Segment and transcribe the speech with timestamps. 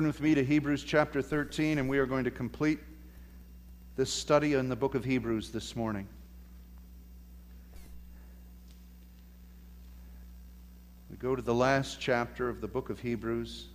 [0.00, 2.78] With me to Hebrews chapter 13, and we are going to complete
[3.96, 6.06] this study in the book of Hebrews this morning.
[11.10, 13.66] We go to the last chapter of the book of Hebrews.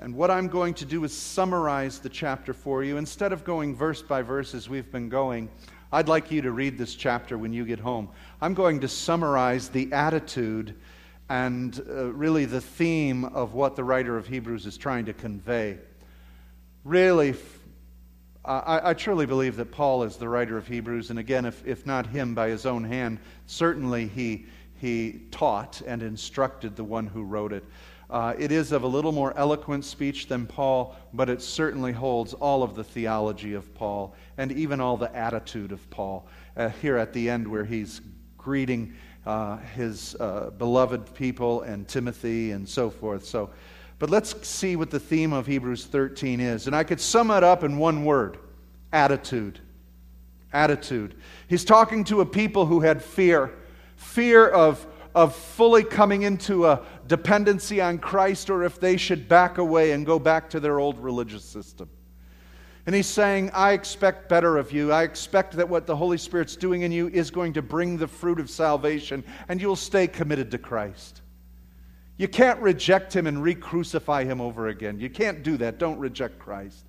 [0.00, 2.98] And what I'm going to do is summarize the chapter for you.
[2.98, 5.48] Instead of going verse by verse as we've been going,
[5.92, 8.10] I'd like you to read this chapter when you get home.
[8.40, 10.76] I'm going to summarize the attitude
[11.30, 15.78] and uh, really the theme of what the writer of Hebrews is trying to convey.
[16.82, 17.34] Really,
[18.44, 21.86] I, I, truly believe that Paul is the writer of Hebrews, and again, if, if
[21.86, 24.46] not him by his own hand, certainly he,
[24.80, 27.64] he taught and instructed the one who wrote it.
[28.10, 32.34] Uh, it is of a little more eloquent speech than Paul, but it certainly holds
[32.34, 36.26] all of the theology of Paul and even all the attitude of Paul.
[36.56, 38.00] Uh, here at the end, where he's
[38.36, 38.94] greeting
[39.26, 43.24] uh, his uh, beloved people and Timothy and so forth.
[43.24, 43.50] So,
[43.98, 46.66] but let's see what the theme of Hebrews 13 is.
[46.66, 48.38] And I could sum it up in one word
[48.92, 49.60] attitude.
[50.52, 51.14] Attitude.
[51.48, 53.52] He's talking to a people who had fear
[54.00, 59.58] fear of, of fully coming into a dependency on Christ or if they should back
[59.58, 61.88] away and go back to their old religious system.
[62.90, 64.90] And he's saying, I expect better of you.
[64.90, 68.08] I expect that what the Holy Spirit's doing in you is going to bring the
[68.08, 71.22] fruit of salvation, and you'll stay committed to Christ.
[72.16, 74.98] You can't reject him and re crucify him over again.
[74.98, 75.78] You can't do that.
[75.78, 76.84] Don't reject Christ.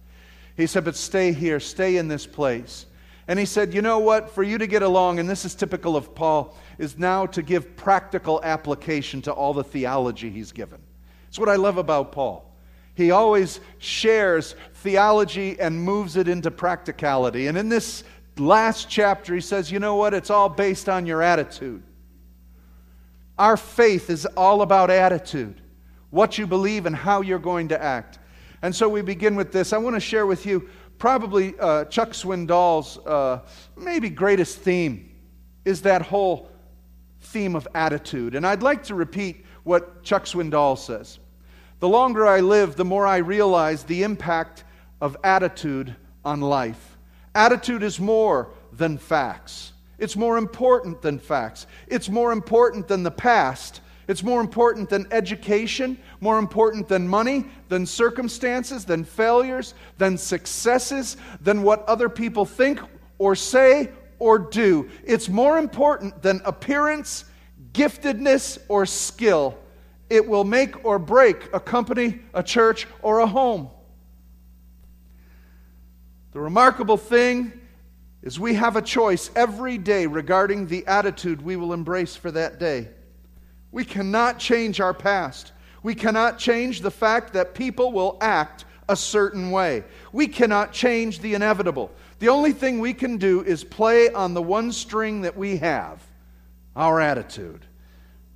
[0.57, 2.87] He said, But stay here, stay in this place.
[3.27, 4.31] And he said, You know what?
[4.31, 7.75] For you to get along, and this is typical of Paul, is now to give
[7.75, 10.81] practical application to all the theology he's given.
[11.27, 12.50] It's what I love about Paul.
[12.95, 17.47] He always shares theology and moves it into practicality.
[17.47, 18.03] And in this
[18.37, 20.13] last chapter, he says, You know what?
[20.13, 21.83] It's all based on your attitude.
[23.37, 25.61] Our faith is all about attitude,
[26.09, 28.19] what you believe and how you're going to act.
[28.61, 29.73] And so we begin with this.
[29.73, 30.69] I want to share with you
[30.99, 33.39] probably uh, Chuck Swindoll's uh,
[33.75, 35.09] maybe greatest theme
[35.65, 36.51] is that whole
[37.21, 38.35] theme of attitude.
[38.35, 41.19] And I'd like to repeat what Chuck Swindoll says.
[41.81, 44.63] The longer I live, the more I realize the impact
[45.01, 46.97] of attitude on life.
[47.33, 49.73] Attitude is more than facts.
[49.97, 51.65] It's more important than facts.
[51.87, 53.81] It's more important than the past.
[54.07, 61.17] It's more important than education, more important than money, than circumstances, than failures, than successes,
[61.41, 62.79] than what other people think
[63.17, 64.87] or say or do.
[65.03, 67.25] It's more important than appearance,
[67.73, 69.57] giftedness, or skill.
[70.11, 73.69] It will make or break a company, a church, or a home.
[76.33, 77.53] The remarkable thing
[78.21, 82.59] is we have a choice every day regarding the attitude we will embrace for that
[82.59, 82.89] day.
[83.71, 85.53] We cannot change our past.
[85.81, 89.85] We cannot change the fact that people will act a certain way.
[90.11, 91.89] We cannot change the inevitable.
[92.19, 96.03] The only thing we can do is play on the one string that we have
[96.75, 97.65] our attitude.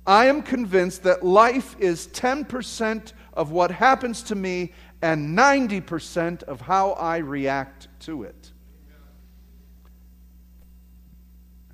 [0.06, 4.72] I am convinced that life is 10% of what happens to me
[5.02, 8.52] and 90% of how I react to it.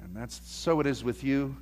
[0.02, 1.56] And that's so it is with you.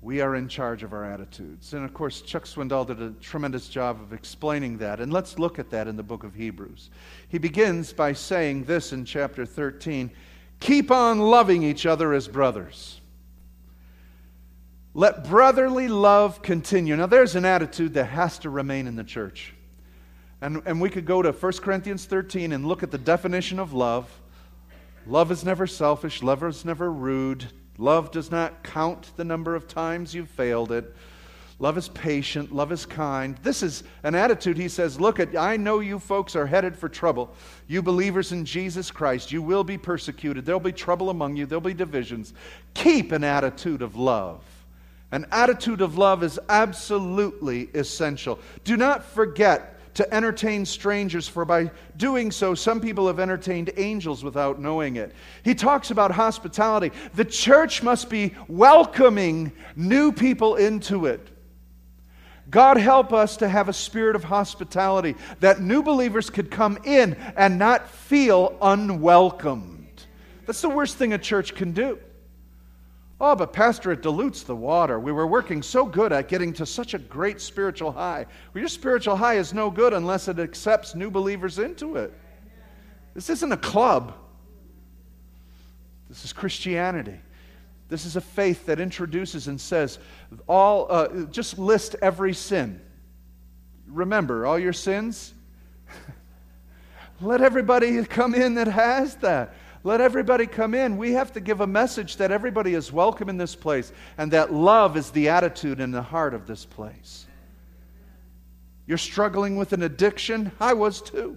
[0.00, 1.72] We are in charge of our attitudes.
[1.72, 5.00] And of course, Chuck Swindoll did a tremendous job of explaining that.
[5.00, 6.90] And let's look at that in the book of Hebrews.
[7.28, 10.10] He begins by saying this in chapter 13
[10.60, 12.97] Keep on loving each other as brothers.
[14.98, 16.96] Let brotherly love continue.
[16.96, 19.54] Now, there's an attitude that has to remain in the church.
[20.40, 23.72] And, and we could go to 1 Corinthians 13 and look at the definition of
[23.72, 24.10] love.
[25.06, 27.46] Love is never selfish, love is never rude,
[27.78, 30.92] love does not count the number of times you've failed it.
[31.60, 33.38] Love is patient, love is kind.
[33.44, 36.88] This is an attitude he says, look at I know you folks are headed for
[36.88, 37.32] trouble.
[37.68, 40.44] You believers in Jesus Christ, you will be persecuted.
[40.44, 42.34] There'll be trouble among you, there'll be divisions.
[42.74, 44.42] Keep an attitude of love.
[45.10, 48.38] An attitude of love is absolutely essential.
[48.64, 54.22] Do not forget to entertain strangers, for by doing so, some people have entertained angels
[54.22, 55.12] without knowing it.
[55.42, 56.92] He talks about hospitality.
[57.14, 61.26] The church must be welcoming new people into it.
[62.50, 67.14] God help us to have a spirit of hospitality that new believers could come in
[67.36, 70.04] and not feel unwelcomed.
[70.46, 71.98] That's the worst thing a church can do.
[73.20, 75.00] Oh, but Pastor, it dilutes the water.
[75.00, 78.26] We were working so good at getting to such a great spiritual high.
[78.54, 82.12] Well, your spiritual high is no good unless it accepts new believers into it.
[83.14, 84.14] This isn't a club,
[86.08, 87.18] this is Christianity.
[87.88, 89.98] This is a faith that introduces and says,
[90.46, 92.80] all, uh, just list every sin.
[93.86, 95.32] Remember all your sins?
[97.20, 99.54] Let everybody come in that has that.
[99.84, 100.96] Let everybody come in.
[100.96, 104.52] We have to give a message that everybody is welcome in this place and that
[104.52, 107.26] love is the attitude in the heart of this place.
[108.86, 110.50] You're struggling with an addiction?
[110.60, 111.36] I was too.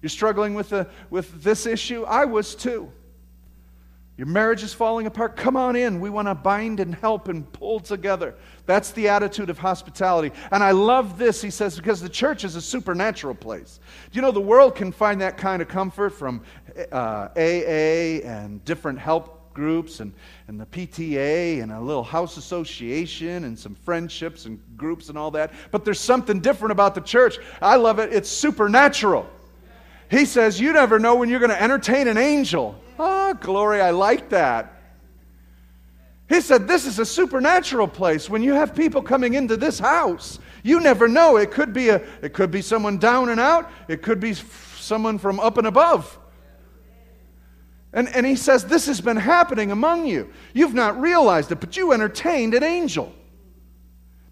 [0.00, 2.04] You're struggling with, a, with this issue?
[2.04, 2.92] I was too.
[4.16, 5.36] Your marriage is falling apart?
[5.36, 5.98] Come on in.
[5.98, 8.36] We want to bind and help and pull together.
[8.64, 10.30] That's the attitude of hospitality.
[10.52, 13.80] And I love this, he says, because the church is a supernatural place.
[14.12, 16.42] Do you know the world can find that kind of comfort from
[16.92, 20.12] uh, AA and different help groups and,
[20.48, 25.30] and the PTA and a little house association and some friendships and groups and all
[25.30, 25.52] that.
[25.70, 27.38] But there's something different about the church.
[27.62, 28.12] I love it.
[28.12, 29.26] It's supernatural.
[30.10, 32.78] He says, You never know when you're going to entertain an angel.
[32.98, 34.72] Oh, glory, I like that.
[36.28, 38.28] He said, This is a supernatural place.
[38.28, 41.36] When you have people coming into this house, you never know.
[41.36, 45.18] It could be, a, it could be someone down and out, it could be someone
[45.18, 46.18] from up and above.
[47.94, 50.30] And, and he says, This has been happening among you.
[50.52, 53.14] You've not realized it, but you entertained an angel.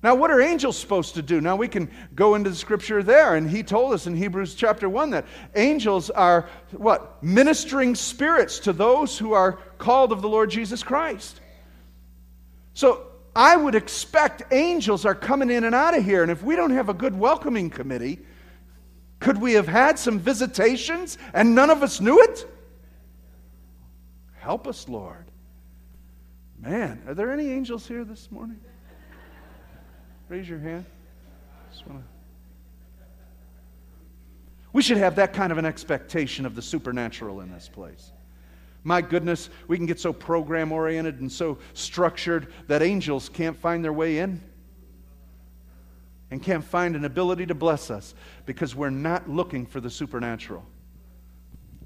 [0.02, 1.40] Now, what are angels supposed to do?
[1.40, 4.88] Now, we can go into the scripture there, and he told us in Hebrews chapter
[4.88, 7.22] 1 that angels are what?
[7.22, 11.40] Ministering spirits to those who are called of the Lord Jesus Christ.
[12.74, 16.56] So, I would expect angels are coming in and out of here, and if we
[16.56, 18.18] don't have a good welcoming committee,
[19.20, 22.44] could we have had some visitations and none of us knew it?
[24.42, 25.24] Help us, Lord.
[26.58, 28.58] Man, are there any angels here this morning?
[30.28, 30.84] Raise your hand.
[31.86, 32.02] Wanna...
[34.72, 38.10] We should have that kind of an expectation of the supernatural in this place.
[38.82, 43.84] My goodness, we can get so program oriented and so structured that angels can't find
[43.84, 44.40] their way in
[46.32, 48.12] and can't find an ability to bless us
[48.44, 50.64] because we're not looking for the supernatural.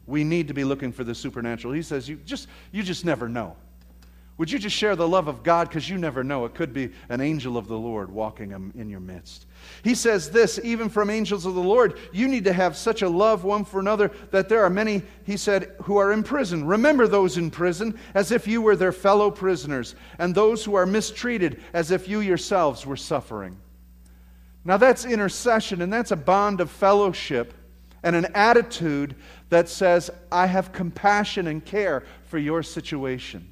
[0.06, 1.74] We need to be looking for the supernatural.
[1.74, 3.56] He says, you just, you just never know.
[4.38, 5.68] Would you just share the love of God?
[5.68, 6.44] Because you never know.
[6.44, 9.46] It could be an angel of the Lord walking in your midst.
[9.82, 13.08] He says this even from angels of the Lord, you need to have such a
[13.08, 16.66] love one for another that there are many, he said, who are in prison.
[16.66, 20.86] Remember those in prison as if you were their fellow prisoners, and those who are
[20.86, 23.56] mistreated as if you yourselves were suffering.
[24.66, 27.54] Now that's intercession, and that's a bond of fellowship
[28.06, 29.16] and an attitude
[29.48, 33.48] that says, I have compassion and care for your situation.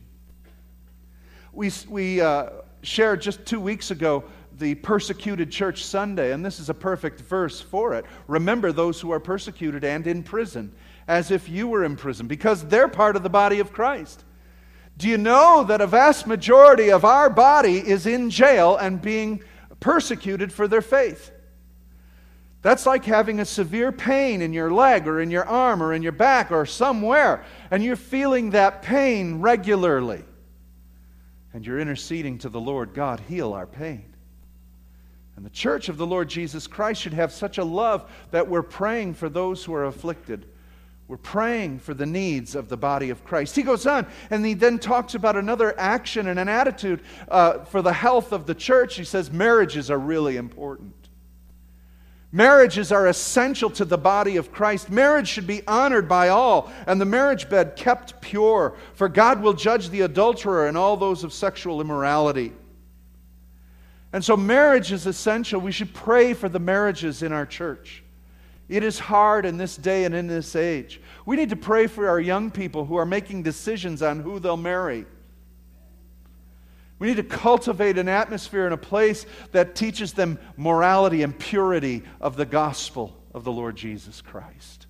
[1.52, 2.50] We, we uh,
[2.82, 4.22] shared just two weeks ago
[4.56, 8.04] the persecuted church Sunday, and this is a perfect verse for it.
[8.28, 10.72] Remember those who are persecuted and in prison,
[11.08, 14.22] as if you were in prison, because they're part of the body of Christ.
[14.98, 19.42] Do you know that a vast majority of our body is in jail and being
[19.80, 21.32] persecuted for their faith?
[22.64, 26.02] That's like having a severe pain in your leg or in your arm or in
[26.02, 30.25] your back or somewhere, and you're feeling that pain regularly
[31.52, 34.06] and you're interceding to the Lord God, heal our pain.
[35.37, 38.62] And the church of the Lord Jesus Christ should have such a love that we're
[38.62, 40.46] praying for those who are afflicted.
[41.06, 43.56] We're praying for the needs of the body of Christ.
[43.56, 47.82] He goes on and he then talks about another action and an attitude uh, for
[47.82, 48.96] the health of the church.
[48.96, 51.03] He says marriages are really important.
[52.34, 54.91] Marriages are essential to the body of Christ.
[54.91, 59.53] Marriage should be honored by all, and the marriage bed kept pure, for God will
[59.53, 62.53] judge the adulterer and all those of sexual immorality.
[64.12, 65.60] And so, marriage is essential.
[65.60, 68.03] We should pray for the marriages in our church.
[68.69, 71.00] It is hard in this day and in this age.
[71.26, 74.56] We need to pray for our young people who are making decisions on who they'll
[74.56, 75.06] marry.
[76.98, 82.03] We need to cultivate an atmosphere and a place that teaches them morality and purity
[82.20, 84.86] of the gospel of the Lord Jesus Christ.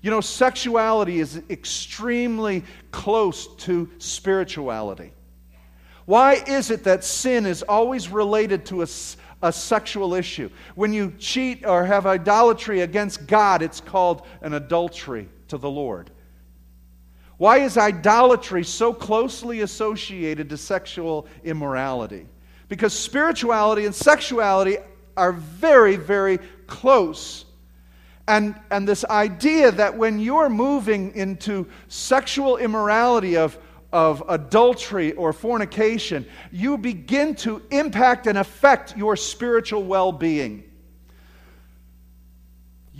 [0.00, 5.12] You know, sexuality is extremely close to spirituality.
[6.06, 8.86] Why is it that sin is always related to a,
[9.42, 10.50] a sexual issue?
[10.74, 16.10] When you cheat or have idolatry against God, it's called an adultery to the Lord.
[17.42, 22.28] Why is idolatry so closely associated to sexual immorality?
[22.68, 24.76] Because spirituality and sexuality
[25.16, 27.44] are very, very close.
[28.28, 33.58] And, and this idea that when you're moving into sexual immorality of,
[33.92, 40.62] of adultery or fornication, you begin to impact and affect your spiritual well being.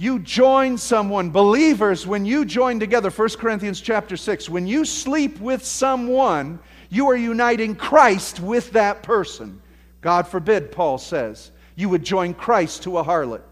[0.02, 5.38] You join someone, believers, when you join together, 1 Corinthians chapter 6, when you sleep
[5.38, 6.58] with someone,
[6.90, 9.62] You are uniting Christ with that person.
[10.00, 13.42] God forbid, Paul says, you would join Christ to a harlot,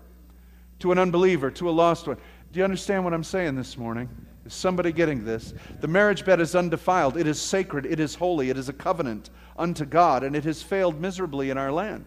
[0.80, 2.16] to an unbeliever, to a lost one.
[2.52, 4.08] Do you understand what I'm saying this morning?
[4.44, 5.54] Is somebody getting this?
[5.80, 9.30] The marriage bed is undefiled, it is sacred, it is holy, it is a covenant
[9.56, 12.06] unto God, and it has failed miserably in our land.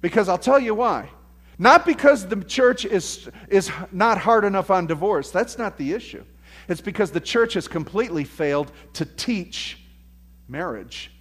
[0.00, 1.10] Because I'll tell you why.
[1.58, 5.30] Not because the church is, is not hard enough on divorce.
[5.30, 6.24] That's not the issue.
[6.68, 9.78] It's because the church has completely failed to teach
[10.48, 11.12] marriage,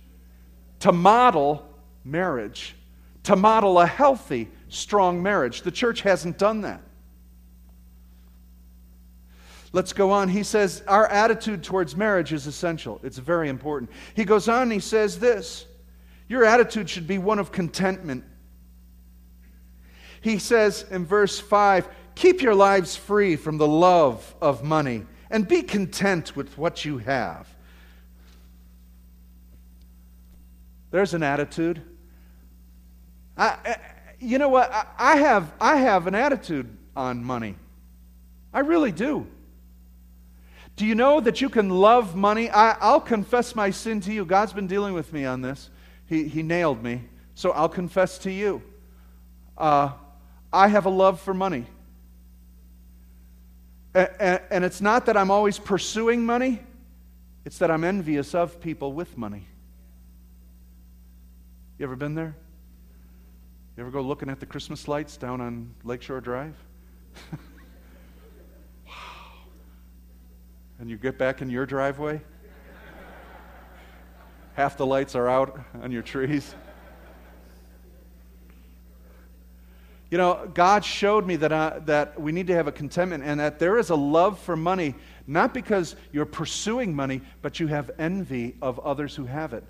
[0.80, 1.68] to model
[2.04, 2.76] marriage,
[3.24, 5.62] to model a healthy, strong marriage.
[5.62, 6.82] The church hasn't done that.
[9.74, 10.28] Let's go on.
[10.28, 13.00] He says our attitude towards marriage is essential.
[13.04, 13.90] It's very important.
[14.16, 15.66] He goes on he says this
[16.28, 18.26] Your attitude should be one of contentment.
[20.22, 25.48] He says in verse 5 Keep your lives free from the love of money and
[25.48, 27.48] be content with what you have.
[30.92, 31.82] There's an attitude.
[33.38, 33.78] I,
[34.20, 34.72] you know what?
[35.00, 37.56] I, have, I have an attitude on money.
[38.54, 39.26] I really do.
[40.76, 42.50] Do you know that you can love money?
[42.50, 44.26] I, will confess my sin to you.
[44.26, 45.70] God's been dealing with me on this.
[46.08, 47.04] He, he nailed me.
[47.36, 48.62] So I'll confess to you.
[49.58, 49.92] Uh,
[50.54, 51.66] I have a love for money.
[53.94, 56.62] And, it's not that I'm always pursuing money,
[57.44, 59.46] it's that I'm envious of people with money.
[61.78, 62.36] You ever been there?
[63.76, 66.56] You ever go looking at the Christmas lights down on Lakeshore Drive?
[68.86, 68.94] wow.
[70.80, 72.22] And you get back in your driveway?
[74.54, 76.56] Half the lights are out on your trees.
[80.12, 83.40] You know, God showed me that, uh, that we need to have a contentment and
[83.40, 84.94] that there is a love for money,
[85.26, 89.64] not because you're pursuing money, but you have envy of others who have it.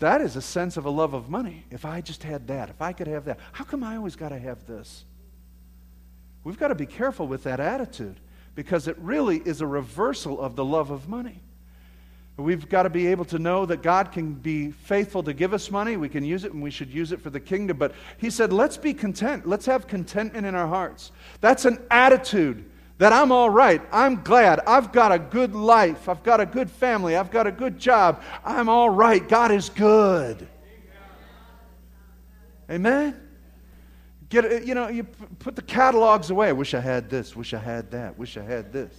[0.00, 1.64] That is a sense of a love of money.
[1.70, 4.28] If I just had that, if I could have that, how come I always got
[4.28, 5.06] to have this?
[6.44, 8.20] We've got to be careful with that attitude
[8.54, 11.40] because it really is a reversal of the love of money.
[12.36, 15.70] We've got to be able to know that God can be faithful to give us
[15.70, 15.96] money.
[15.96, 17.76] We can use it and we should use it for the kingdom.
[17.76, 19.46] But He said, let's be content.
[19.46, 21.12] Let's have contentment in our hearts.
[21.40, 23.80] That's an attitude that I'm all right.
[23.92, 24.60] I'm glad.
[24.66, 26.08] I've got a good life.
[26.08, 27.16] I've got a good family.
[27.16, 28.22] I've got a good job.
[28.44, 29.26] I'm all right.
[29.28, 30.48] God is good.
[32.68, 33.20] Amen?
[34.28, 36.48] Get, you know, you put the catalogs away.
[36.48, 37.36] I wish I had this.
[37.36, 38.18] Wish I had that.
[38.18, 38.92] Wish I had this.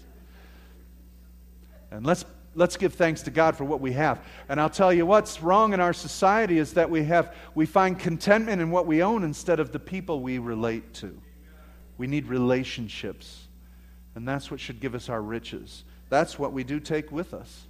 [1.91, 2.23] And let's
[2.55, 4.25] let's give thanks to God for what we have.
[4.49, 7.99] And I'll tell you what's wrong in our society is that we have we find
[7.99, 11.21] contentment in what we own instead of the people we relate to.
[11.97, 13.47] We need relationships.
[14.15, 15.83] And that's what should give us our riches.
[16.09, 17.67] That's what we do take with us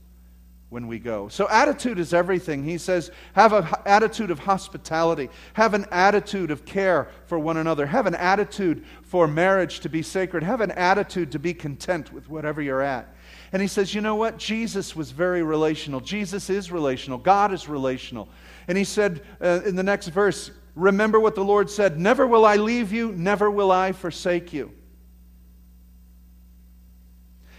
[0.70, 1.27] when we go.
[1.27, 2.63] So, attitude is everything.
[2.63, 7.86] He says, have an attitude of hospitality, have an attitude of care for one another,
[7.86, 12.30] have an attitude for marriage to be sacred, have an attitude to be content with
[12.30, 13.15] whatever you're at.
[13.56, 14.38] And he says, You know what?
[14.38, 16.02] Jesus was very relational.
[16.02, 17.18] Jesus is relational.
[17.18, 18.28] God is relational.
[18.68, 22.46] And he said uh, in the next verse, Remember what the Lord said Never will
[22.46, 24.74] I leave you, never will I forsake you.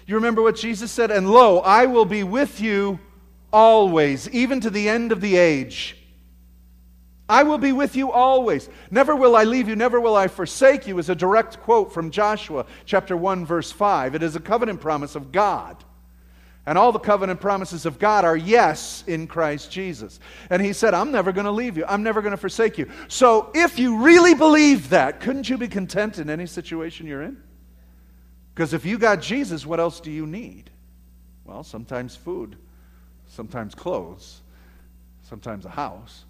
[0.07, 1.11] You remember what Jesus said?
[1.11, 3.00] And lo, I will be with you
[3.50, 5.97] always, even to the end of the age.
[7.29, 8.69] I will be with you always.
[8.91, 12.11] Never will I leave you, never will I forsake you, is a direct quote from
[12.11, 14.15] Joshua chapter 1, verse 5.
[14.15, 15.83] It is a covenant promise of God.
[16.66, 20.18] And all the covenant promises of God are yes in Christ Jesus.
[20.50, 21.85] And he said, I'm never going to leave you.
[21.87, 22.90] I'm never going to forsake you.
[23.06, 27.40] So if you really believe that, couldn't you be content in any situation you're in?
[28.52, 30.70] Because if you got Jesus, what else do you need?
[31.44, 32.56] Well, sometimes food,
[33.28, 34.40] sometimes clothes,
[35.23, 36.25] sometimes a house.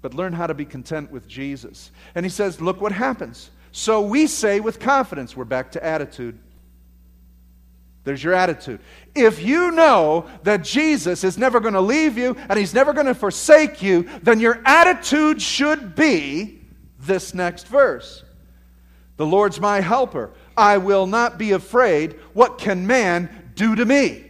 [0.00, 1.90] But learn how to be content with Jesus.
[2.14, 3.50] And he says, look what happens.
[3.72, 6.38] So we say with confidence, we're back to attitude.
[8.04, 8.80] There's your attitude.
[9.14, 13.06] If you know that Jesus is never going to leave you and he's never going
[13.06, 16.60] to forsake you, then your attitude should be
[16.98, 18.24] this next verse
[19.16, 20.32] The Lord's my helper.
[20.56, 22.18] I will not be afraid.
[22.32, 24.24] What can man do to me?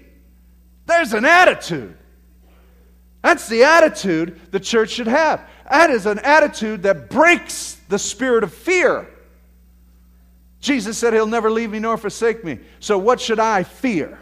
[0.86, 1.96] There's an attitude.
[3.22, 5.48] That's the attitude the church should have.
[5.70, 9.08] That is an attitude that breaks the spirit of fear.
[10.62, 12.60] Jesus said, He'll never leave me nor forsake me.
[12.80, 14.18] So what should I fear?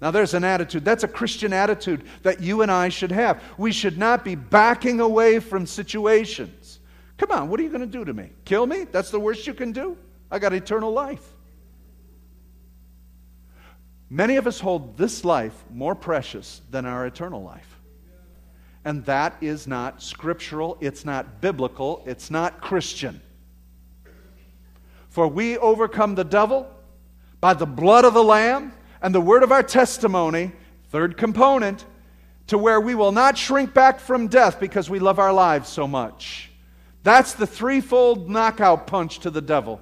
[0.00, 0.82] Now, there's an attitude.
[0.82, 3.42] That's a Christian attitude that you and I should have.
[3.58, 6.78] We should not be backing away from situations.
[7.18, 8.30] Come on, what are you going to do to me?
[8.46, 8.84] Kill me?
[8.84, 9.98] That's the worst you can do?
[10.30, 11.34] I got eternal life.
[14.08, 17.78] Many of us hold this life more precious than our eternal life.
[18.84, 23.20] And that is not scriptural, it's not biblical, it's not Christian.
[25.10, 26.68] For we overcome the devil
[27.40, 30.52] by the blood of the Lamb and the word of our testimony,
[30.90, 31.84] third component,
[32.46, 35.86] to where we will not shrink back from death because we love our lives so
[35.86, 36.50] much.
[37.02, 39.80] That's the threefold knockout punch to the devil.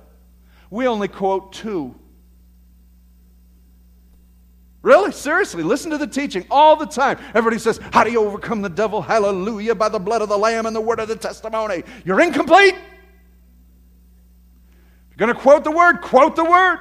[0.71, 1.95] We only quote two.
[4.81, 5.13] Really?
[5.13, 7.19] Seriously, listen to the teaching all the time.
[7.35, 9.03] Everybody says, How do you overcome the devil?
[9.03, 11.83] Hallelujah, by the blood of the Lamb and the word of the testimony.
[12.05, 12.77] You're incomplete.
[15.19, 16.79] Going to quote the word, quote the word.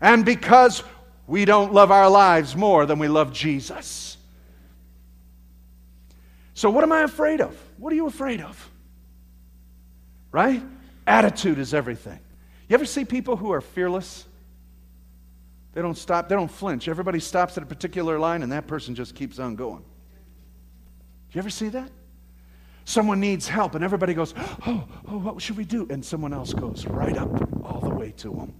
[0.00, 0.82] And because
[1.26, 4.16] we don't love our lives more than we love Jesus.
[6.54, 7.56] So, what am I afraid of?
[7.78, 8.70] What are you afraid of?
[10.32, 10.60] Right?
[11.06, 12.18] Attitude is everything.
[12.68, 14.26] You ever see people who are fearless?
[15.72, 16.88] They don't stop, they don't flinch.
[16.88, 19.82] Everybody stops at a particular line and that person just keeps on going.
[19.82, 21.90] Do you ever see that?
[22.88, 24.32] Someone needs help and everybody goes,
[24.66, 25.86] Oh, oh, what should we do?
[25.90, 27.28] And someone else goes right up
[27.62, 28.54] all the way to them.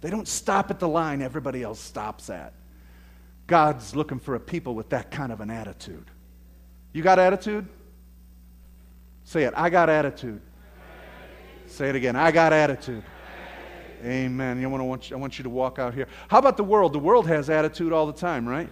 [0.00, 2.54] They don't stop at the line everybody else stops at.
[3.46, 6.10] God's looking for a people with that kind of an attitude.
[6.94, 7.68] You got attitude?
[9.24, 9.52] Say it.
[9.54, 10.40] I got attitude.
[11.66, 12.16] Say it again.
[12.16, 13.04] I got attitude.
[14.02, 14.58] Amen.
[14.58, 16.06] You want to want you, I want you to walk out here.
[16.28, 16.94] How about the world?
[16.94, 18.70] The world has attitude all the time, right?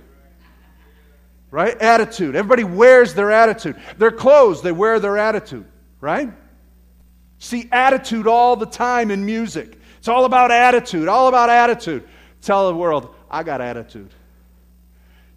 [1.50, 1.81] Right?
[1.81, 2.37] Attitude.
[2.37, 3.76] Everybody wears their attitude.
[3.97, 5.64] Their clothes, they wear their attitude,
[6.00, 6.31] right?
[7.38, 9.78] See attitude all the time in music.
[9.99, 12.07] It's all about attitude, all about attitude.
[12.43, 14.11] Tell the world, I got attitude.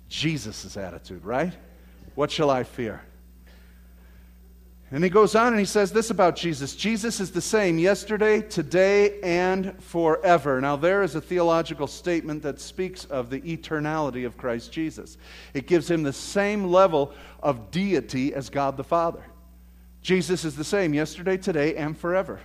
[0.09, 1.53] Jesus' attitude, right?
[2.15, 3.01] What shall I fear?
[4.93, 8.41] And he goes on and he says this about Jesus Jesus is the same yesterday,
[8.41, 10.59] today, and forever.
[10.59, 15.17] Now, there is a theological statement that speaks of the eternality of Christ Jesus.
[15.53, 19.23] It gives him the same level of deity as God the Father.
[20.01, 22.41] Jesus is the same yesterday, today, and forever.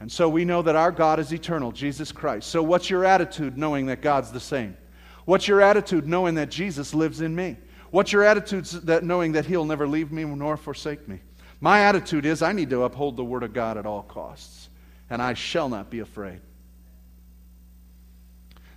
[0.00, 2.48] And so we know that our God is eternal, Jesus Christ.
[2.48, 4.76] So, what's your attitude knowing that God's the same?
[5.24, 7.56] What's your attitude knowing that Jesus lives in me?
[7.90, 11.20] What's your attitude that knowing that He'll never leave me nor forsake me?
[11.60, 14.68] My attitude is I need to uphold the Word of God at all costs,
[15.08, 16.40] and I shall not be afraid.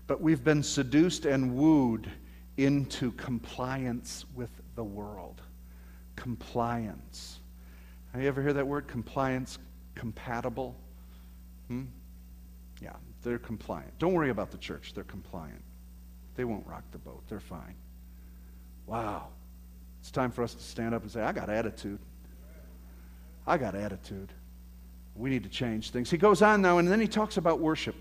[0.07, 2.09] But we've been seduced and wooed
[2.57, 5.41] into compliance with the world.
[6.15, 7.39] Compliance.
[8.13, 8.87] Have you ever heard that word?
[8.87, 9.59] Compliance,
[9.95, 10.75] compatible?
[11.67, 11.83] Hmm?
[12.81, 13.97] Yeah, they're compliant.
[13.99, 15.63] Don't worry about the church, they're compliant.
[16.35, 17.75] They won't rock the boat, they're fine.
[18.89, 19.27] Wow.
[19.99, 21.99] It's time for us to stand up and say, I got attitude.
[23.45, 24.33] I got attitude.
[25.15, 26.09] We need to change things.
[26.09, 27.95] He goes on now, and then he talks about worship.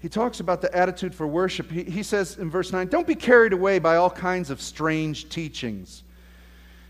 [0.00, 1.70] He talks about the attitude for worship.
[1.70, 5.28] He, he says in verse 9, Don't be carried away by all kinds of strange
[5.28, 6.02] teachings.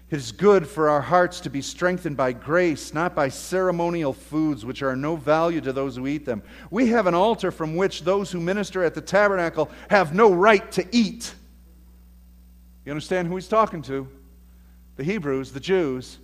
[0.09, 4.65] It is good for our hearts to be strengthened by grace, not by ceremonial foods
[4.65, 6.43] which are no value to those who eat them.
[6.71, 10.71] We have an altar from which those who minister at the tabernacle have no right
[10.73, 11.35] to eat.
[12.89, 14.09] You understand who he's talking to?
[14.97, 16.17] The Hebrews, the Jews.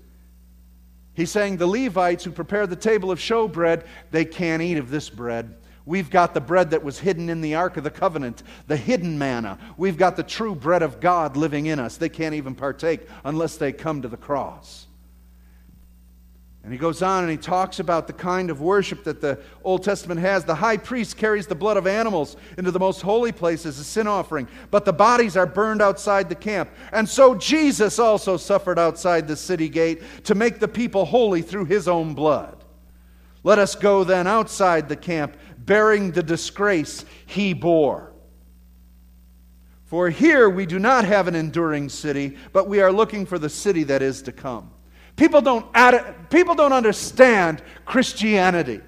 [1.13, 5.11] He's saying the Levites who prepare the table of showbread, they can't eat of this
[5.11, 5.57] bread.
[5.85, 9.19] We've got the bread that was hidden in the Ark of the Covenant, the hidden
[9.19, 9.59] manna.
[9.77, 11.99] We've got the true bread of God living in us.
[11.99, 14.87] They can't even partake unless they come to the cross.
[16.65, 19.85] And he goes on and he talks about the kind of worship that the Old
[19.85, 20.45] Testament has.
[20.45, 23.85] The high priest carries the blood of animals into the most holy place as a
[23.85, 26.71] sin offering, but the bodies are burned outside the camp.
[26.91, 31.67] And so Jesus also suffered outside the city gate to make the people holy through
[31.67, 32.65] his own blood.
[33.43, 38.15] Let us go then outside the camp, bearing the disgrace he bore.
[39.85, 43.51] For here we do not have an enduring city, but we are looking for the
[43.51, 44.71] city that is to come.
[45.17, 48.81] People don't, add, people don't understand Christianity.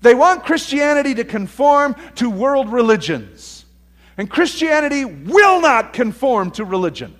[0.00, 3.64] They want Christianity to conform to world religions.
[4.16, 7.14] And Christianity will not conform to religion.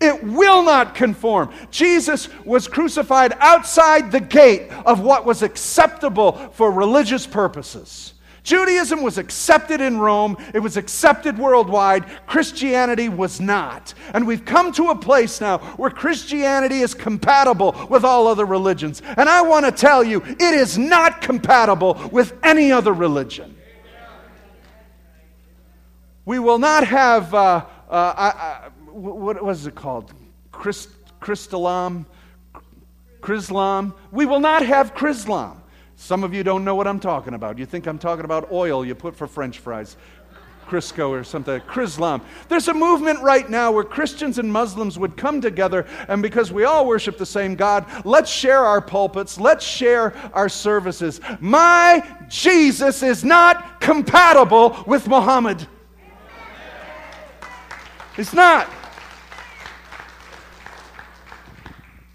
[0.00, 1.52] It will not conform.
[1.70, 8.13] Jesus was crucified outside the gate of what was acceptable for religious purposes.
[8.44, 12.04] Judaism was accepted in Rome, it was accepted worldwide.
[12.26, 13.94] Christianity was not.
[14.12, 19.00] And we've come to a place now where Christianity is compatible with all other religions.
[19.16, 23.56] And I want to tell you, it is not compatible with any other religion.
[26.26, 30.12] We will not have, uh, uh, uh, what was it called?
[30.52, 32.04] Christ, Christalam?
[33.22, 33.94] Chrislam?
[34.12, 35.56] We will not have Chrislam.
[35.96, 37.58] Some of you don't know what I'm talking about.
[37.58, 39.96] You think I'm talking about oil you put for french fries.
[40.66, 42.22] Crisco or something, Chrislam.
[42.48, 46.64] There's a movement right now where Christians and Muslims would come together, and because we
[46.64, 51.20] all worship the same God, let's share our pulpits, let's share our services.
[51.38, 55.66] My Jesus is not compatible with Muhammad.
[58.16, 58.68] It's not.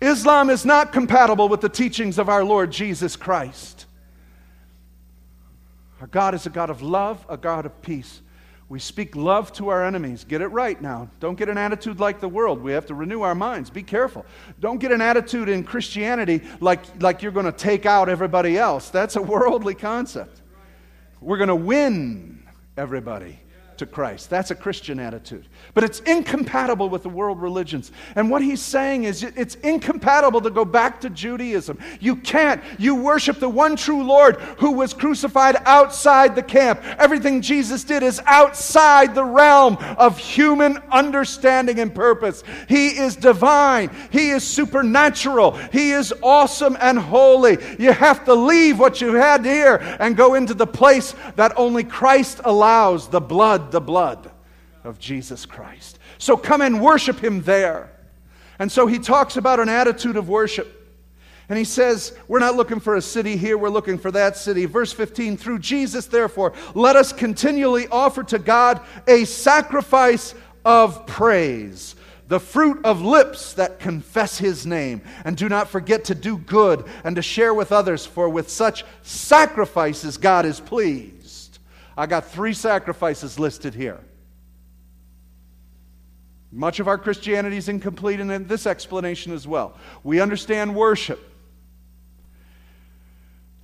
[0.02, 3.86] Islam is not compatible with the teachings of our Lord Jesus Christ.
[6.00, 8.22] Our God is a God of love, a God of peace.
[8.70, 10.24] We speak love to our enemies.
[10.24, 11.10] Get it right now.
[11.20, 12.62] Don't get an attitude like the world.
[12.62, 13.70] We have to renew our minds.
[13.70, 14.26] Be careful.
[14.60, 18.90] Don't get an attitude in Christianity like, like you're going to take out everybody else.
[18.90, 20.42] That's a worldly concept.
[21.20, 23.40] We're going to win everybody
[23.80, 24.30] to Christ.
[24.30, 25.46] That's a Christian attitude.
[25.74, 27.92] But it's incompatible with the world religions.
[28.16, 31.80] And what he's saying is it's incompatible to go back to Judaism.
[32.00, 32.62] You can't.
[32.78, 36.82] You worship the one true Lord who was crucified outside the camp.
[36.98, 42.44] Everything Jesus did is outside the realm of human understanding and purpose.
[42.68, 47.58] He is divine, He is supernatural, He is awesome and holy.
[47.80, 51.86] You have to leave what you had here and go into the place that only
[51.86, 54.32] Christ allows the blood the blood
[54.84, 56.00] of Jesus Christ.
[56.18, 57.92] So come and worship him there.
[58.60, 60.76] And so he talks about an attitude of worship.
[61.48, 64.66] And he says, We're not looking for a city here, we're looking for that city.
[64.66, 71.96] Verse 15, through Jesus, therefore, let us continually offer to God a sacrifice of praise,
[72.28, 75.02] the fruit of lips that confess his name.
[75.26, 78.86] And do not forget to do good and to share with others, for with such
[79.02, 81.19] sacrifices God is pleased.
[82.00, 84.00] I got three sacrifices listed here.
[86.50, 89.78] Much of our Christianity is incomplete in this explanation as well.
[90.02, 91.20] We understand worship.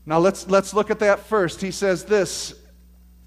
[0.05, 1.61] Now let's, let's look at that first.
[1.61, 2.53] He says this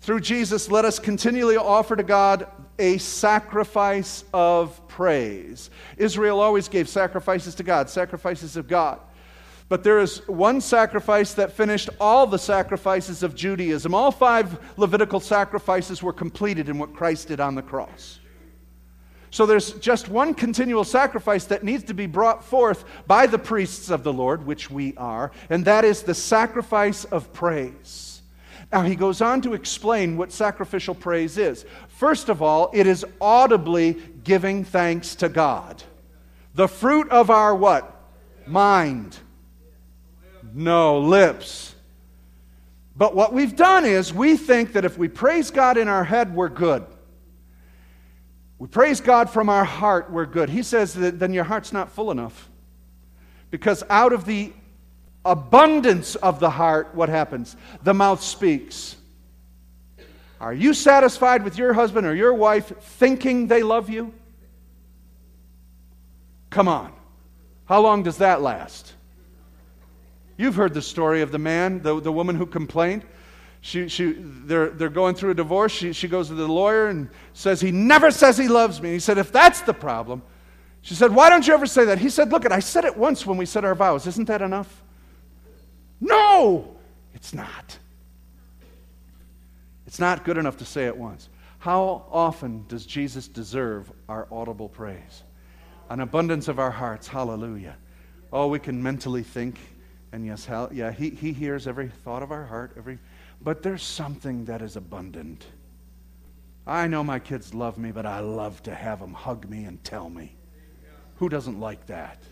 [0.03, 2.47] Through Jesus, let us continually offer to God
[2.79, 5.71] a sacrifice of praise.
[5.97, 9.01] Israel always gave sacrifices to God, sacrifices of God.
[9.68, 13.94] But there is one sacrifice that finished all the sacrifices of Judaism.
[13.94, 18.18] All five Levitical sacrifices were completed in what Christ did on the cross.
[19.31, 23.90] So there's just one continual sacrifice that needs to be brought forth by the priests
[23.90, 28.22] of the Lord, which we are, and that is the sacrifice of praise.
[28.72, 31.66] Now he goes on to explain what sacrificial praise is.
[31.88, 35.83] First of all, it is audibly giving thanks to God.
[36.54, 37.94] The fruit of our what?
[38.46, 39.18] Mind
[40.55, 41.75] no, lips.
[42.97, 46.35] But what we've done is we think that if we praise God in our head,
[46.35, 46.85] we're good.
[48.59, 50.49] We praise God from our heart, we're good.
[50.49, 52.49] He says that then your heart's not full enough.
[53.51, 54.53] Because out of the
[55.25, 57.57] abundance of the heart, what happens?
[57.85, 58.97] The mouth speaks.
[60.41, 64.13] Are you satisfied with your husband or your wife thinking they love you?
[66.51, 66.93] Come on.
[67.67, 68.95] How long does that last?
[70.38, 73.05] You've heard the story of the man, the, the woman who complained.
[73.61, 75.72] She, she, they're, they're going through a divorce.
[75.72, 78.92] She, she goes to the lawyer and says, He never says he loves me.
[78.92, 80.22] He said, If that's the problem,
[80.81, 81.98] she said, Why don't you ever say that?
[81.98, 84.07] He said, Look, I said it once when we said our vows.
[84.07, 84.83] Isn't that enough?
[86.01, 86.77] No,
[87.14, 87.77] it's not.
[89.88, 91.29] It's not good enough to say it once.
[91.59, 95.24] How often does Jesus deserve our audible praise?
[95.90, 97.09] An abundance of our hearts.
[97.09, 97.77] Hallelujah.
[98.33, 99.59] Oh, we can mentally think
[100.12, 102.99] and yes, how, yeah, he, he hears every thought of our heart, every,
[103.42, 105.47] but there's something that is abundant.
[106.66, 109.83] I know my kids love me, but I love to have them hug me and
[109.85, 110.35] tell me.
[111.16, 112.23] Who doesn't like that?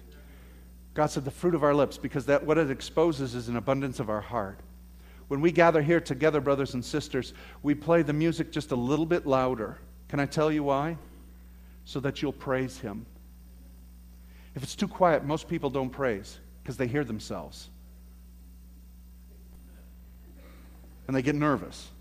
[0.95, 4.01] God said the fruit of our lips, because that what it exposes is an abundance
[4.01, 4.61] of our heart.
[5.29, 9.07] When we gather here together, brothers and sisters, we play the music just a little
[9.07, 9.79] bit louder.
[10.09, 10.97] Can I tell you why?
[11.85, 13.05] So that you'll praise Him.
[14.55, 17.71] If it's too quiet, most people don't praise because they hear themselves.
[21.07, 21.93] And they get nervous.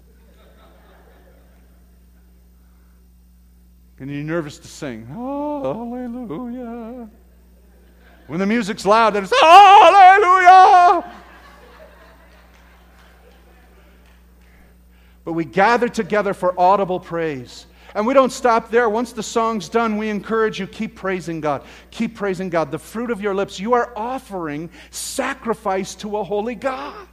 [4.00, 5.92] And you're nervous to sing, Hallelujah.
[8.26, 11.14] When the music's loud, it's Hallelujah.
[15.26, 17.68] But we gather together for audible praise.
[17.96, 18.90] And we don't stop there.
[18.90, 21.64] Once the song's done, we encourage you keep praising God.
[21.92, 22.70] Keep praising God.
[22.70, 27.08] The fruit of your lips, you are offering sacrifice to a holy God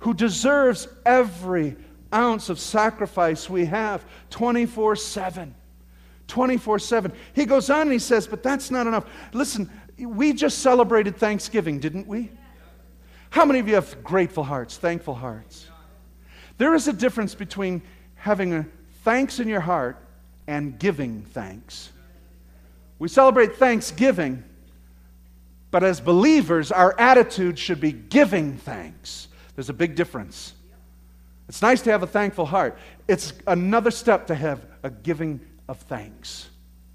[0.00, 1.76] who deserves every
[2.12, 5.54] ounce of sacrifice we have 24 7.
[6.28, 7.12] 24 7.
[7.32, 9.06] He goes on and he says, But that's not enough.
[9.32, 12.30] Listen, we just celebrated Thanksgiving, didn't we?
[13.30, 15.68] How many of you have grateful hearts, thankful hearts?
[16.58, 17.80] There is a difference between
[18.14, 18.66] having a
[19.04, 19.98] thanks in your heart
[20.46, 21.92] and giving thanks.
[22.98, 24.42] We celebrate Thanksgiving,
[25.70, 29.28] but as believers, our attitude should be giving thanks.
[29.54, 30.54] There's a big difference.
[31.48, 32.78] It's nice to have a thankful heart.
[33.06, 36.48] It's another step to have a giving of thanks.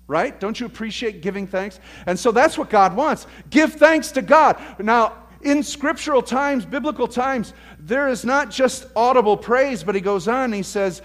[0.08, 0.40] Right?
[0.40, 1.80] Don't you appreciate giving thanks?
[2.08, 3.28] And so that's what God wants.
[3.52, 4.60] Give thanks to God.
[4.80, 10.28] Now, in scriptural times, biblical times, there is not just audible praise, but he goes
[10.28, 11.02] on, he says,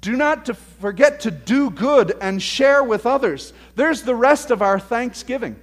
[0.00, 3.52] do not to forget to do good and share with others.
[3.74, 5.58] There's the rest of our thanksgiving.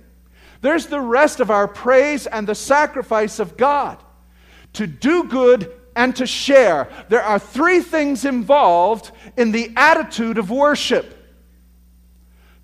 [0.62, 3.98] There's the rest of our praise and the sacrifice of God.
[4.74, 6.90] To do good and to share.
[7.08, 11.16] There are three things involved in the attitude of worship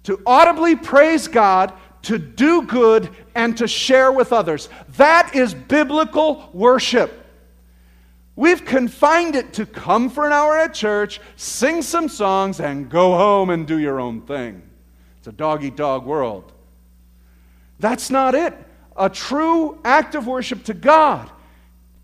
[0.04, 4.70] to audibly praise God, to do good, and to share with others.
[4.98, 7.21] That is biblical worship.
[8.42, 13.16] We've confined it to come for an hour at church, sing some songs, and go
[13.16, 14.64] home and do your own thing.
[15.20, 16.52] It's a dog eat dog world.
[17.80, 18.58] That's not it.
[18.98, 21.30] A true act of worship to God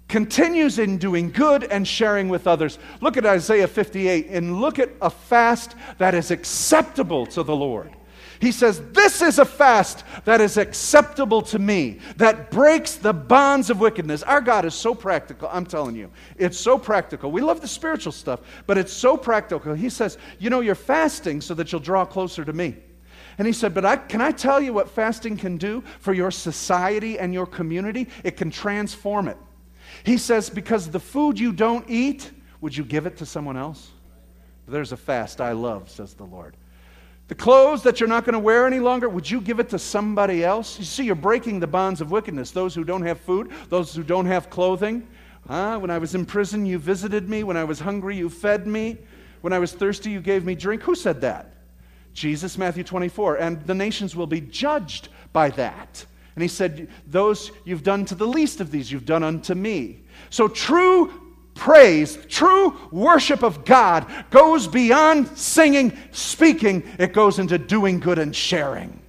[0.08, 2.78] continues in doing good and sharing with others.
[3.02, 7.92] Look at Isaiah 58 and look at a fast that is acceptable to the Lord.
[8.40, 13.70] He says, This is a fast that is acceptable to me, that breaks the bonds
[13.70, 14.24] of wickedness.
[14.24, 16.12] Our God is so practical, I'm telling you.
[16.38, 17.32] It's so practical.
[17.32, 19.74] We love the spiritual stuff, but it's so practical.
[19.74, 22.76] He says, You know, you're fasting so that you'll draw closer to me.
[23.38, 26.32] And he said, But I, can I tell you what fasting can do for your
[26.32, 28.08] society and your community?
[28.24, 29.38] It can transform it.
[30.04, 33.92] He says, Because the food you don't eat, would you give it to someone else?
[34.68, 36.58] There's a fast I love, says the Lord.
[37.28, 39.80] The clothes that you're not going to wear any longer, would you give it to
[39.80, 40.80] somebody else?
[40.80, 42.52] You see, you're breaking the bonds of wickedness.
[42.52, 45.06] Those who don't have food, those who don't have clothing.
[45.46, 47.44] When I was in prison, you visited me.
[47.44, 48.98] When I was hungry, you fed me.
[49.42, 50.84] When I was thirsty, you gave me drink.
[50.84, 51.54] Who said that?
[52.14, 53.36] Jesus, Matthew 24.
[53.38, 56.06] And the nations will be judged by that.
[56.36, 60.04] And he said, Those you've done to the least of these, you've done unto me.
[60.30, 61.27] So true
[61.58, 68.34] praise, true worship of God goes beyond singing, speaking, it goes into doing good and
[68.34, 69.02] sharing.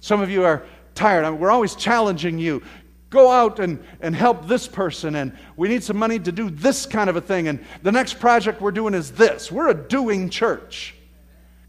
[0.00, 1.30] Some of you are tired.
[1.32, 2.62] We're always challenging you.
[3.10, 6.86] Go out and, and help this person, and we need some money to do this
[6.86, 9.52] kind of a thing, and the next project we're doing is this.
[9.52, 10.94] We're a doing church.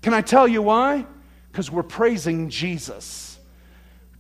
[0.02, 1.06] Can I tell you why?
[1.52, 3.35] Because we're praising Jesus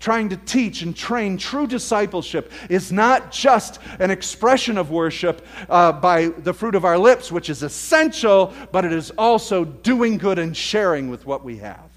[0.05, 5.91] trying to teach and train true discipleship is not just an expression of worship uh,
[5.91, 10.37] by the fruit of our lips, which is essential, but it is also doing good
[10.37, 11.89] and sharing with what we have.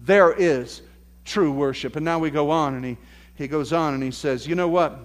[0.00, 0.82] There is
[1.24, 1.94] true worship.
[1.94, 2.96] And now we go on, and he,
[3.36, 4.98] he goes on and he says, You know what?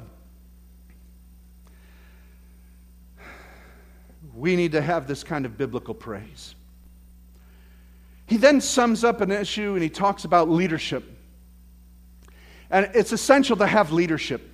[4.33, 6.55] We need to have this kind of biblical praise.
[8.25, 11.16] He then sums up an issue and he talks about leadership.
[12.69, 14.49] And it's essential to have leadership.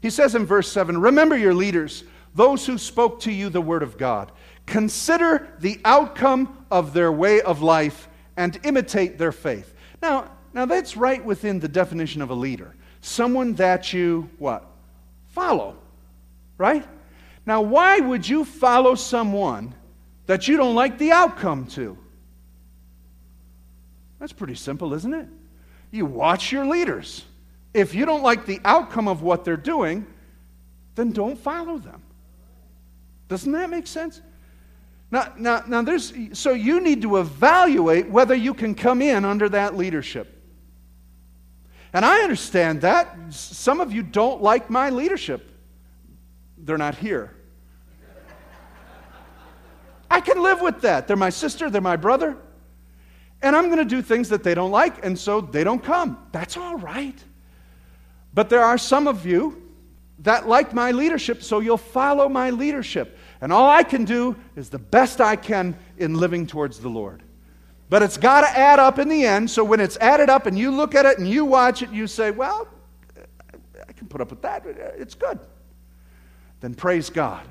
[0.00, 3.82] He says in verse 7 Remember your leaders, those who spoke to you the word
[3.82, 4.32] of God.
[4.66, 9.74] Consider the outcome of their way of life and imitate their faith.
[10.00, 12.74] Now, now that's right within the definition of a leader.
[13.00, 14.66] Someone that you what?
[15.28, 15.76] Follow.
[16.58, 16.86] Right?
[17.44, 19.74] Now, why would you follow someone
[20.26, 21.98] that you don't like the outcome to?
[24.20, 25.26] That's pretty simple, isn't it?
[25.90, 27.24] You watch your leaders.
[27.74, 30.06] If you don't like the outcome of what they're doing,
[30.94, 32.02] then don't follow them.
[33.28, 34.20] Doesn't that make sense?
[35.10, 39.48] Now, now, now there's, so you need to evaluate whether you can come in under
[39.50, 40.38] that leadership.
[41.92, 43.16] And I understand that.
[43.30, 45.46] Some of you don't like my leadership.
[46.56, 47.34] They're not here.
[50.10, 51.06] I can live with that.
[51.06, 52.36] They're my sister, they're my brother.
[53.40, 56.18] And I'm going to do things that they don't like, and so they don't come.
[56.32, 57.22] That's all right.
[58.34, 59.62] But there are some of you
[60.20, 63.18] that like my leadership, so you'll follow my leadership.
[63.40, 67.22] And all I can do is the best I can in living towards the Lord.
[67.88, 69.50] But it's got to add up in the end.
[69.50, 72.06] So when it's added up and you look at it and you watch it, you
[72.06, 72.68] say, well,
[73.86, 74.64] I can put up with that.
[74.96, 75.38] It's good.
[76.60, 77.46] Then praise God.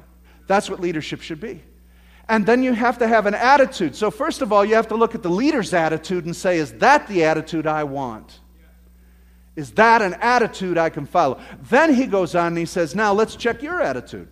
[0.48, 1.62] That's what leadership should be.
[2.28, 3.96] And then you have to have an attitude.
[3.96, 6.74] So, first of all, you have to look at the leader's attitude and say, is
[6.74, 8.40] that the attitude I want?
[9.56, 11.40] Is that an attitude I can follow?
[11.70, 14.28] Then he goes on and he says, Now let's check your attitude.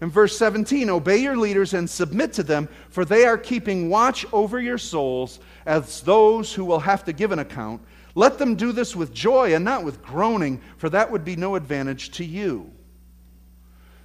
[0.00, 4.24] In verse 17, obey your leaders and submit to them, for they are keeping watch
[4.32, 7.82] over your souls as those who will have to give an account.
[8.14, 11.56] Let them do this with joy and not with groaning, for that would be no
[11.56, 12.72] advantage to you.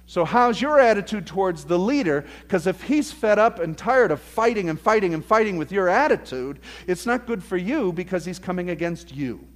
[0.06, 2.26] So, how's your attitude towards the leader?
[2.42, 5.88] Because if he's fed up and tired of fighting and fighting and fighting with your
[5.88, 9.46] attitude, it's not good for you because he's coming against you.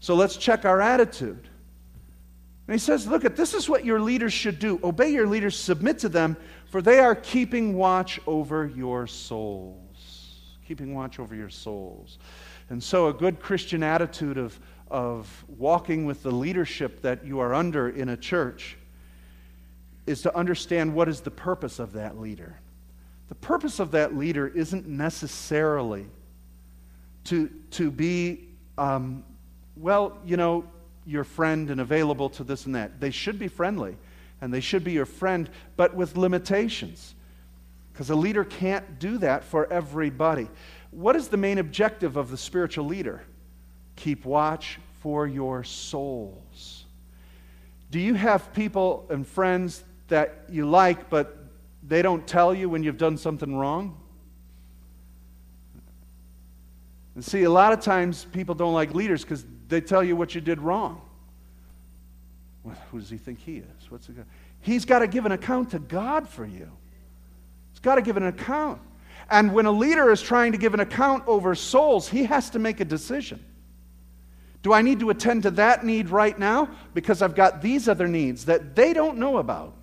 [0.00, 1.48] So, let's check our attitude.
[2.68, 5.58] And he says, Look, at this is what your leaders should do obey your leaders,
[5.58, 10.54] submit to them, for they are keeping watch over your souls.
[10.66, 12.18] Keeping watch over your souls.
[12.70, 14.58] And so, a good Christian attitude of,
[14.90, 18.76] of walking with the leadership that you are under in a church
[20.06, 22.58] is to understand what is the purpose of that leader.
[23.28, 26.06] The purpose of that leader isn't necessarily
[27.24, 29.24] to, to be, um,
[29.78, 30.64] well, you know,
[31.06, 33.00] your friend and available to this and that.
[33.00, 33.96] They should be friendly
[34.40, 37.14] and they should be your friend, but with limitations.
[37.92, 40.48] Because a leader can't do that for everybody.
[40.90, 43.22] What is the main objective of the spiritual leader?
[43.96, 46.84] Keep watch for your souls.
[47.90, 51.36] Do you have people and friends that you like, but
[51.82, 53.98] they don't tell you when you've done something wrong?
[57.14, 60.34] And see, a lot of times people don't like leaders because they tell you what
[60.34, 61.00] you did wrong.
[62.64, 63.90] Well, who does he think he is?
[63.90, 64.26] What's he got?
[64.60, 66.70] He's got to give an account to God for you.
[67.70, 68.80] He's got to give an account.
[69.30, 72.58] And when a leader is trying to give an account over souls, he has to
[72.58, 73.44] make a decision.
[74.62, 76.68] Do I need to attend to that need right now?
[76.94, 79.74] Because I've got these other needs that they don't know about.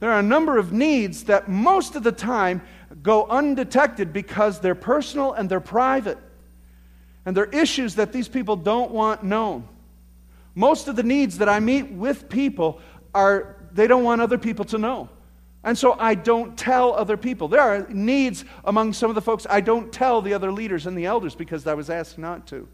[0.00, 2.62] There are a number of needs that most of the time
[3.02, 6.18] go undetected because they're personal and they're private.
[7.24, 9.68] And they're issues that these people don't want known.
[10.54, 12.80] Most of the needs that I meet with people
[13.14, 15.08] are they don't want other people to know.
[15.64, 17.48] And so I don't tell other people.
[17.48, 20.96] There are needs among some of the folks I don't tell the other leaders and
[20.96, 22.66] the elders because I was asked not to.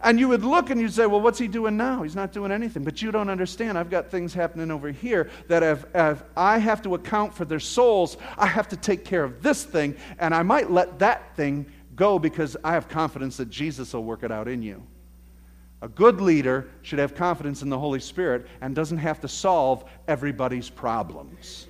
[0.00, 2.02] And you would look and you'd say, well, what's he doing now?
[2.02, 2.84] He's not doing anything.
[2.84, 3.78] But you don't understand.
[3.78, 7.60] I've got things happening over here that if, if I have to account for their
[7.60, 11.66] souls, I have to take care of this thing, and I might let that thing
[11.96, 14.86] go because I have confidence that Jesus will work it out in you.
[15.82, 19.84] A good leader should have confidence in the Holy Spirit and doesn't have to solve
[20.08, 21.66] everybody's problems.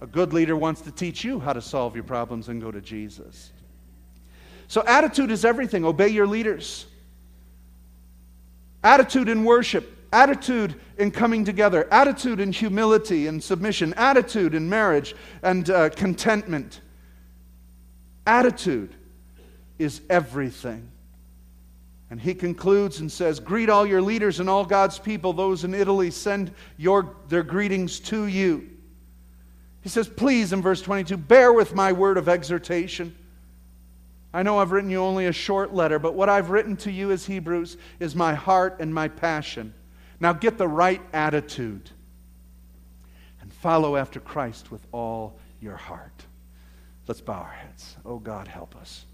[0.00, 2.80] A good leader wants to teach you how to solve your problems and go to
[2.80, 3.52] Jesus.
[4.68, 5.84] So, attitude is everything.
[5.84, 6.86] Obey your leaders.
[8.82, 15.14] Attitude in worship, attitude in coming together, attitude in humility and submission, attitude in marriage
[15.42, 16.80] and uh, contentment.
[18.26, 18.94] Attitude
[19.78, 20.90] is everything.
[22.10, 25.32] And he concludes and says, Greet all your leaders and all God's people.
[25.32, 28.68] Those in Italy send your, their greetings to you.
[29.80, 33.14] He says, Please, in verse 22, bear with my word of exhortation.
[34.32, 37.10] I know I've written you only a short letter, but what I've written to you
[37.10, 39.72] as Hebrews is my heart and my passion.
[40.20, 41.90] Now get the right attitude
[43.40, 46.26] and follow after Christ with all your heart.
[47.08, 47.96] Let's bow our heads.
[48.04, 49.05] Oh God, help us.